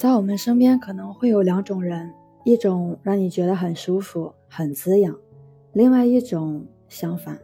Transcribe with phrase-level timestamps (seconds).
[0.00, 2.10] 在我们身边可能会有两种人，
[2.44, 5.14] 一种让你觉得很舒服、很滋养，
[5.74, 7.38] 另外一种相反，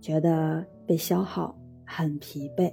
[0.00, 2.72] 觉得被消耗、很疲惫。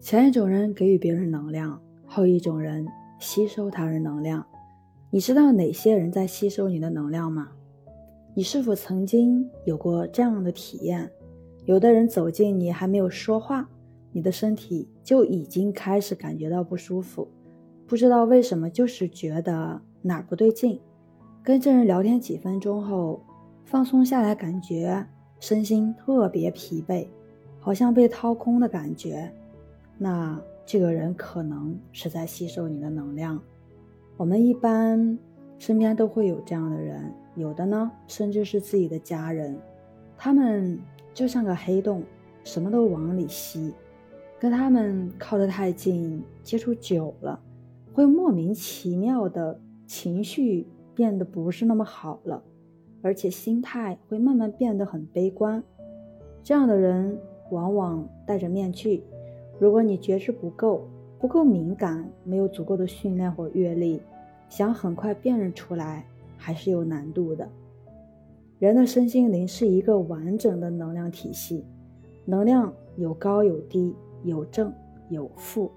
[0.00, 2.88] 前一种人给予别人能量，后一种人
[3.18, 4.42] 吸收他人能量。
[5.10, 7.50] 你知道哪些人在吸收你的能量吗？
[8.34, 11.06] 你是否曾经有过这样的体验？
[11.66, 13.68] 有的人走近你还没有说话，
[14.10, 17.28] 你的身体就已经开始感觉到不舒服。
[17.90, 20.80] 不知道为什么，就是觉得哪儿不对劲。
[21.42, 23.20] 跟这人聊天几分钟后，
[23.64, 25.04] 放松下来，感觉
[25.40, 27.08] 身心特别疲惫，
[27.58, 29.28] 好像被掏空的感觉。
[29.98, 33.42] 那这个人可能是在吸收你的能量。
[34.16, 35.18] 我们一般
[35.58, 39.58] 身边都会有这样的人，有的呢，甚至是自己的家人，
[40.16, 40.78] 他们
[41.12, 42.04] 就像个黑洞，
[42.44, 43.74] 什么都往里吸。
[44.38, 47.40] 跟他们靠得太近，接触久了。
[47.92, 52.42] 会莫名其妙的情绪变得不是那么好了，
[53.02, 55.62] 而且心态会慢慢变得很悲观。
[56.42, 57.18] 这样的人
[57.50, 59.02] 往往戴着面具。
[59.58, 60.86] 如果你觉知不够、
[61.18, 64.00] 不够敏感、没有足够的训练或阅历，
[64.48, 66.06] 想很快辨认出来
[66.36, 67.48] 还是有难度的。
[68.58, 71.64] 人的身心灵是一个完整的能量体系，
[72.24, 74.72] 能量有高有低，有正
[75.08, 75.70] 有负。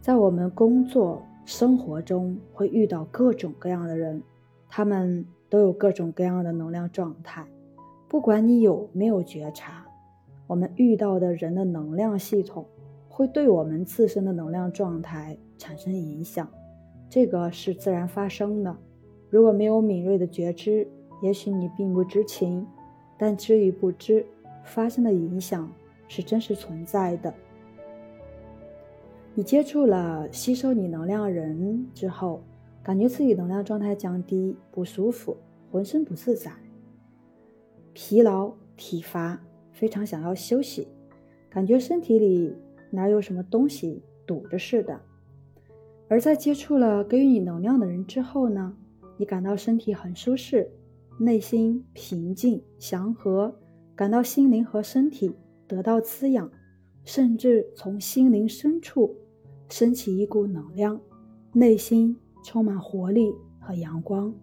[0.00, 1.22] 在我们工作。
[1.46, 4.20] 生活中会遇到各种各样的人，
[4.68, 7.46] 他们都有各种各样的能量状态。
[8.08, 9.86] 不管你有没有觉察，
[10.48, 12.66] 我们遇到的人的能量系统
[13.08, 16.48] 会对我们自身的能量状态产生影响，
[17.08, 18.76] 这个是自然发生的。
[19.30, 20.88] 如果没有敏锐的觉知，
[21.22, 22.66] 也许你并不知情，
[23.16, 24.26] 但知与不知，
[24.64, 25.70] 发生的影响
[26.08, 27.32] 是真实存在的。
[29.38, 32.42] 你接触了吸收你能量人之后，
[32.82, 35.36] 感觉自己能量状态降低，不舒服，
[35.70, 36.50] 浑身不自在，
[37.92, 39.38] 疲劳体乏，
[39.72, 40.88] 非常想要休息，
[41.50, 42.56] 感觉身体里
[42.90, 44.98] 哪有什么东西堵着似的。
[46.08, 48.74] 而在接触了给予你能量的人之后呢，
[49.18, 50.66] 你感到身体很舒适，
[51.18, 53.54] 内心平静祥和，
[53.94, 55.30] 感到心灵和身体
[55.68, 56.50] 得到滋养，
[57.04, 59.14] 甚至从心灵深处。
[59.68, 61.00] 升起一股能量，
[61.52, 64.34] 内心充满活力和阳光。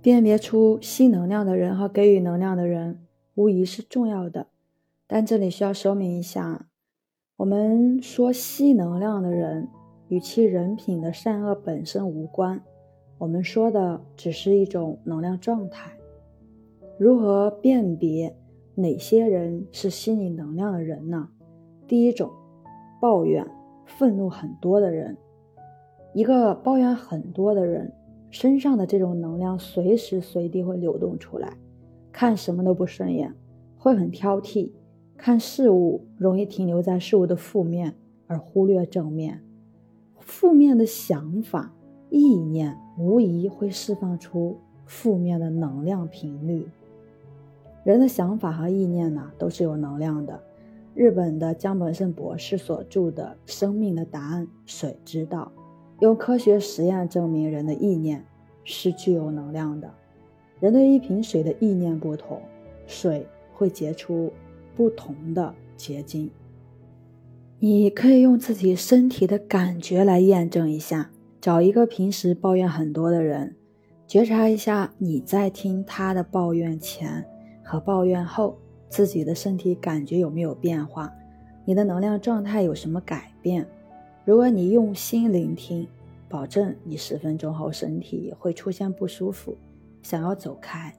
[0.00, 3.00] 辨别出吸能量的人和给予能量的人，
[3.34, 4.46] 无疑是重要的。
[5.06, 6.66] 但这里需要说明一下：
[7.36, 9.68] 我们说吸能量的人，
[10.08, 12.62] 与其人品的善恶本身无关。
[13.18, 15.90] 我们说的只是一种能量状态。
[16.98, 18.36] 如何辨别
[18.76, 21.28] 哪些人是吸你能量的人呢？
[21.86, 22.30] 第一种，
[23.00, 23.44] 抱怨。
[23.96, 25.16] 愤怒很多的人，
[26.12, 27.92] 一个抱怨很多的人
[28.30, 31.56] 身上的这种能量随时随地会流动出来，
[32.12, 33.34] 看什么都不顺眼，
[33.76, 34.70] 会很挑剔，
[35.16, 37.94] 看事物容易停留在事物的负面
[38.26, 39.42] 而忽略正面，
[40.20, 41.72] 负面的想法、
[42.10, 46.68] 意念无疑会释放出负面的能量频率。
[47.84, 50.38] 人的想法和意念呢，都是有能量的。
[50.98, 55.52] 日本的江本胜博士所著的《生命的答案：水之道》，
[56.02, 58.26] 用科学实验证明人的意念
[58.64, 59.88] 是具有能量的。
[60.58, 62.42] 人对一瓶水的意念不同，
[62.88, 64.32] 水会结出
[64.74, 66.28] 不同的结晶。
[67.60, 71.12] 你可以用自己身体的感觉来验证一下。
[71.40, 73.54] 找一个平时抱怨很多的人，
[74.08, 77.24] 觉察一下你在听他的抱怨前
[77.62, 78.58] 和抱怨后。
[78.88, 81.12] 自己的身体感觉有没有变化？
[81.64, 83.66] 你的能量状态有什么改变？
[84.24, 85.86] 如果你用心聆听，
[86.28, 89.56] 保证你十分钟后身体会出现不舒服，
[90.02, 90.94] 想要走开。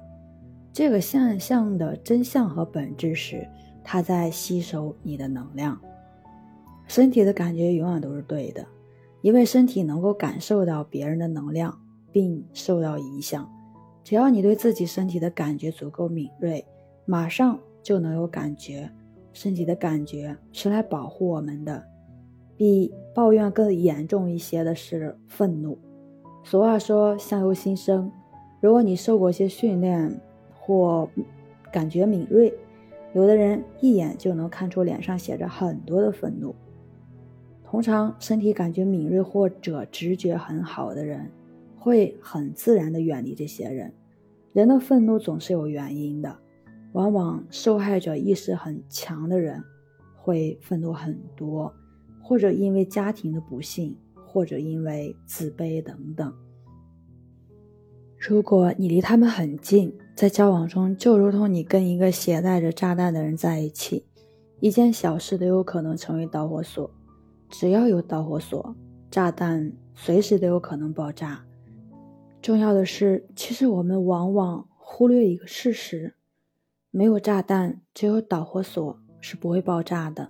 [0.72, 3.48] 这个现象的真相和本质是，
[3.84, 5.80] 它在吸收你的能量。
[6.88, 8.66] 身体的感觉永远都是对的，
[9.22, 11.80] 因为身体能够感受到别人的能量
[12.12, 13.48] 并受到影响。
[14.04, 16.64] 只要你对自己身体的感觉足够敏锐，
[17.06, 17.60] 马上。
[17.82, 18.90] 就能有感觉，
[19.34, 21.84] 身体的感觉是来保护我们的。
[22.58, 25.78] 比抱怨更严重一些的是愤怒。
[26.44, 28.12] 俗话说“相由心生”，
[28.60, 30.20] 如果你受过些训练
[30.54, 31.10] 或
[31.72, 32.54] 感觉敏锐，
[33.14, 36.54] 有的人一眼就能看出脸上写着很多的愤怒。
[37.64, 41.32] 通常身体感觉敏锐或者直觉很好的人，
[41.78, 43.94] 会很自然的远离这些人。
[44.52, 46.38] 人的愤怒总是有原因的。
[46.94, 49.64] 往往受害者意识很强的人
[50.16, 51.74] 会愤怒很多，
[52.22, 56.34] 或者因为家庭的不幸或者因为自卑等等。
[58.18, 64.06] 如果你离他们很近，在交往中就如同你跟一个携带着炸弹的人在一起，
[64.60, 66.92] 一件小事都有可能成为导火索。
[67.50, 68.76] 只要有导火索，
[69.10, 71.46] 炸弹随时都有可能爆炸。
[72.42, 76.14] 重要的是，其实我们往往忽略一个事实：
[76.92, 80.30] 没有炸弹，只有导火索是不会爆炸的。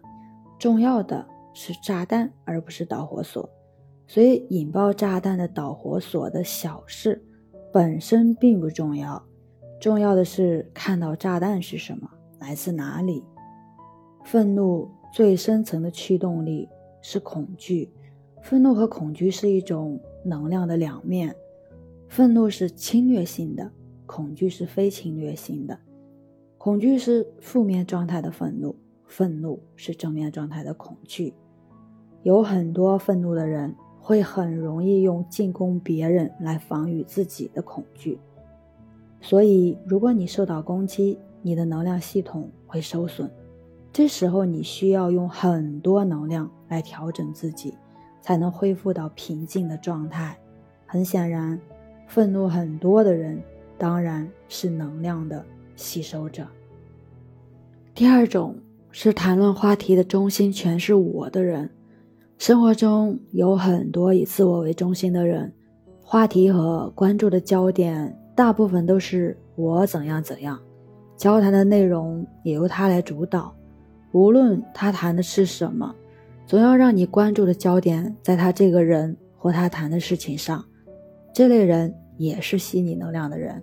[0.58, 3.50] 重要的是炸弹，而不是导火索。
[4.08, 7.24] 所以，引爆炸弹的导火索的小事
[7.72, 9.24] 本身并不重要，
[9.80, 12.10] 重要的是看到炸弹是什么，
[12.40, 13.24] 来自哪里。
[14.26, 16.68] 愤怒最深层的驱动力
[17.02, 17.90] 是恐惧，
[18.42, 21.34] 愤怒和恐惧是一种能量的两面。
[22.10, 23.72] 愤怒是侵略性的，
[24.06, 25.80] 恐惧是非侵略性的。
[26.60, 28.76] 恐惧是负面状态的愤怒，
[29.06, 31.34] 愤怒是正面状态的恐惧。
[32.24, 38.20] 有很多愤怒的人会很容易用进攻别人来防御自己的恐惧。
[39.22, 43.32] 所以，如果你受到攻击，你的能量系统会受损。
[43.94, 47.74] 这时候，你需要用很多能量来调整自己，
[48.20, 50.38] 才能恢复到平静的状态。
[50.86, 51.58] 很显然。
[52.06, 53.42] 愤怒很多的人，
[53.78, 55.46] 当然是能量的
[55.80, 56.46] 吸收着。
[57.96, 58.56] 第二种
[58.92, 61.70] 是谈论话题的中心全是我的人。
[62.38, 65.52] 生活中有很多以自我为中心的人，
[66.02, 70.60] 话题和关注的焦点大部分都是我怎样怎样，
[71.18, 73.54] 交谈的内容也由他来主导。
[74.12, 75.94] 无论他谈的是什么，
[76.46, 80.64] 总要让你关注的焦点在他这个人或他谈的事情上。
[81.34, 83.62] 这类人也是吸你能量的人。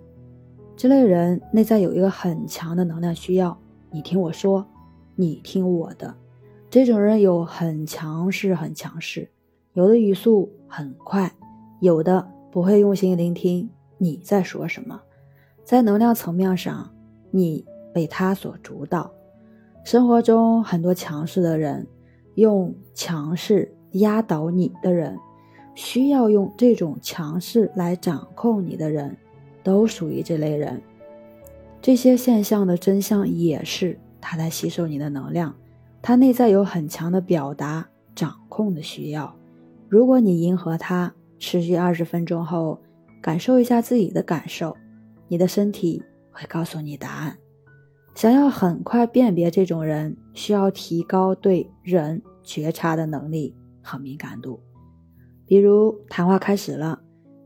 [0.77, 3.57] 这类人内在有一个很强的能量需要，
[3.89, 4.63] 你听我说，
[5.15, 6.13] 你听我的。
[6.69, 9.27] 这种人有很强势，很强势，
[9.73, 11.33] 有的语速很快，
[11.79, 15.01] 有的不会用心聆听你在说什么。
[15.63, 16.93] 在能量层面上，
[17.31, 19.09] 你被他所主导。
[19.83, 21.87] 生活中很多强势的人，
[22.35, 25.17] 用强势压倒你的人。
[25.73, 29.15] 需要用这种强势来掌控你的人，
[29.67, 30.81] 都属于这类人。
[31.81, 35.53] 这些现象的真相也是他在吸收你的能量，
[36.01, 37.85] 他内在有很强的表达、
[38.15, 39.35] 掌控的需要。
[39.89, 42.79] 如果你迎合他，持续二十分钟后，
[43.21, 44.73] 感受一下自己的感受，
[45.27, 47.37] 你的身体会告诉你答案。
[48.15, 53.53] 想要很快辨别这种人，需要提高对人觉察的能力
[53.83, 54.61] 和敏感度。
[55.45, 57.01] 比如谈话开始了，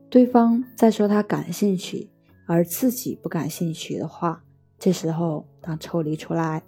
[0.07, 2.10] 对方在说他感兴趣
[2.51, 4.43] 而自己不感兴趣的话，
[4.77, 6.61] 这时候当抽离出来，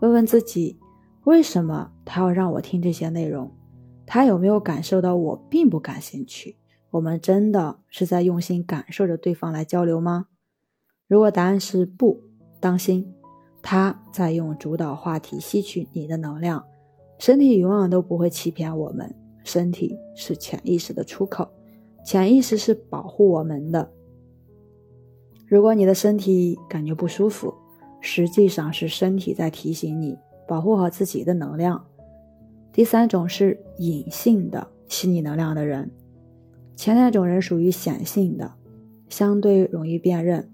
[0.00, 0.78] 问问自己，
[1.24, 3.50] 为什么他要让我听这些内容？
[4.06, 6.56] 他有没有感受到我并不感兴趣？
[6.92, 10.28] 我们真的是在用心感受着对方来交流吗？
[11.06, 12.22] 如果答案是不，
[12.58, 13.12] 当心，
[13.60, 16.64] 他在用主导话题吸取你的能量，
[17.18, 19.14] 身体永远都不会欺骗我们。
[19.44, 21.46] 身体是潜意识的出口，
[22.06, 23.92] 潜意识是保护我们的。
[25.50, 27.52] 如果你的身体感觉不舒服，
[28.00, 30.16] 实际上是身体在提醒你
[30.46, 31.84] 保护好自己的能量。
[32.72, 35.90] 第三种是隐性的吸你能量的人，
[36.76, 38.52] 前两种人属于显性的，
[39.08, 40.44] 相对容易辨认；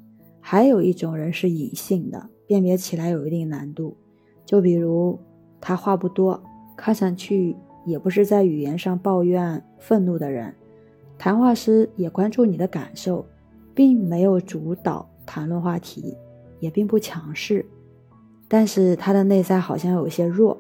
[0.41, 3.95] 还有一种人是隐性的，辨别起来有一定难度。
[4.47, 5.21] 就比如
[5.61, 6.43] 他话不多，
[6.75, 7.55] 看上去。
[7.85, 10.53] 也不是在语言上抱怨、愤怒的人，
[11.17, 13.25] 谈话时也关注你的感受，
[13.77, 16.17] 并没有主导谈论话题，
[16.61, 17.65] 也并不强势，
[18.49, 20.57] 但是他的内在好像有些弱，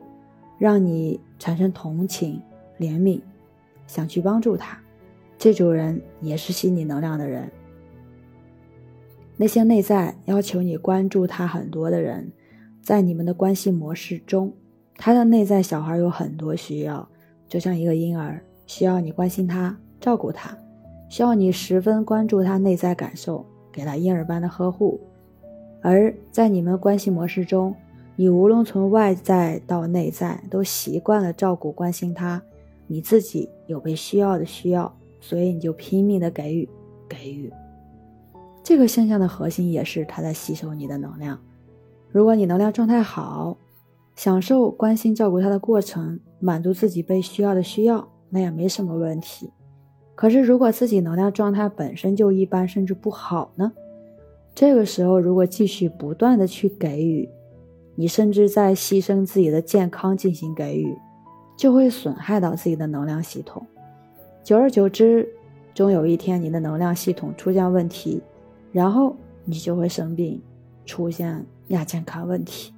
[0.59, 2.39] 让你产生同情、
[2.79, 3.23] 怜悯，
[3.87, 4.79] 想去帮助他。
[5.39, 7.51] 这种人也是吸你能量的人。
[9.39, 12.31] 那些内在要求你关注他很多的人，
[12.83, 14.53] 在你们的关系模式中，
[14.97, 17.09] 他的内在小孩有很多需要。
[17.49, 20.55] 就像一个婴儿，需要你关心他、照顾他，
[21.09, 25.01] 需要你十分关注他内在感受，给他婴儿般的呵护。
[25.83, 27.75] 而在你们关系模式中，
[28.17, 32.43] 你无论从外在到内在，都习惯了照顾、关心他。
[32.87, 36.69] 你自己有被需要的需要，所以你就拼命的给予、
[37.09, 37.53] 给予。
[38.63, 41.39] 这个现象的核心也是他在吸收你的能量。
[42.11, 43.57] 如果你能量状态好，
[44.15, 46.21] 享受关心、照顾他的过程。
[46.39, 49.51] 满足自己被需要的需要，那也没什么问题。
[50.17, 53.71] 可是，如果自己能量状态本身就一般，甚至不好呢？
[54.55, 57.29] 这个时候，如果继续不断的去给予，
[57.95, 60.97] 你甚至在牺牲自己的健康进行给予，
[61.55, 63.65] 就会损害到自己的能量系统。
[64.43, 65.29] 久而久之，
[65.75, 68.23] 终有一天你的能量系统出现问题，
[68.73, 70.41] 然后你就会生病，
[70.87, 72.73] 出现亚健康问题。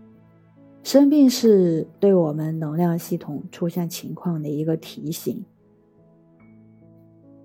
[0.82, 5.44] 生病是对我们能量系统出现情况的一个提醒。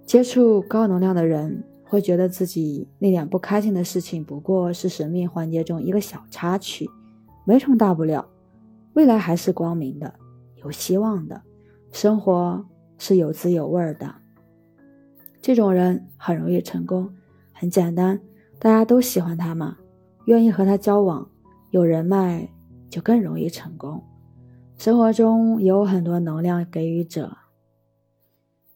[0.06, 6.90] 接触高能量的人会觉得自己那点不开心的事情不过是生命环节中一个小插曲，
[7.46, 8.26] 没什么大不了，
[8.94, 10.14] 未来还是光明的，
[10.58, 11.42] 有希望的，
[11.92, 12.66] 生活
[12.98, 14.16] 是有滋有味的。
[15.42, 17.10] 这种人很容易成功，
[17.52, 18.20] 很简单，
[18.60, 19.78] 大家都喜欢他嘛，
[20.26, 21.30] 愿意和他交往，
[21.72, 22.50] 有人脉。
[22.90, 24.04] 就更容易成功。
[24.78, 27.36] 生活中有很多能量给予者，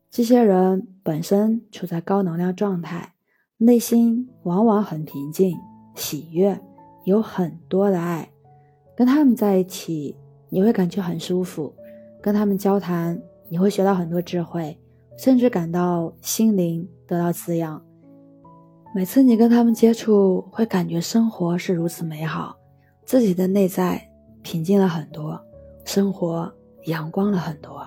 [0.10, 3.14] 这些人本身处在高能量状态，
[3.58, 5.58] 内心往往很平静、
[5.96, 6.60] 喜悦，
[7.06, 8.30] 有很多的爱。
[8.96, 10.16] 跟他们在一起，
[10.50, 11.72] 你会感觉很舒服；
[12.22, 14.80] 跟他们交谈，你会学到很多智慧，
[15.18, 17.84] 甚至感到心灵得到滋养。
[18.96, 22.56] 每次你跟他们接触，会感觉生活是如此美好，
[23.06, 24.02] 自己的内在。
[24.44, 25.38] 平静了很多，
[25.84, 26.50] 生活
[26.86, 27.86] 阳光了很多。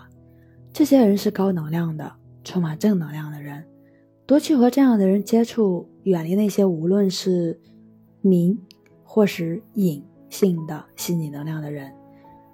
[0.73, 2.13] 这些人是高能量的，
[2.45, 3.65] 充满正能量的人。
[4.27, 7.61] 多去和这样的人接触，远离那些无论是
[8.21, 8.59] 明
[9.03, 11.93] 或是隐性的吸你能量的人。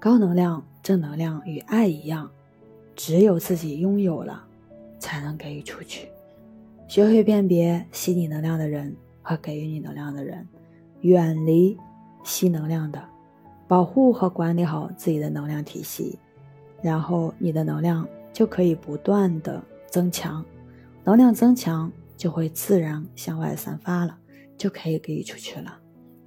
[0.01, 2.31] 高能量、正能量与爱一样，
[2.95, 4.45] 只有自己拥有了，
[4.99, 6.09] 才能给予出去。
[6.89, 10.47] 学会辨别吸你能量的人和给予你能量的人，
[11.03, 11.77] 远离
[12.25, 13.03] 吸能量的。
[13.69, 16.19] 保护和管理好自己的能量体系，
[16.83, 20.45] 然后你的能量就可以不断的增强，
[21.05, 24.19] 能量增强就会自然向外散发了，
[24.57, 25.79] 就可以给予出去了。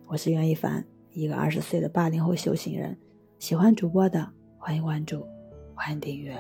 [0.06, 2.98] 我是袁一凡，一个二十岁的八零后修行人，
[3.38, 4.28] 喜欢主播的
[4.58, 5.26] 欢迎关注，
[5.76, 6.36] 欢迎订阅。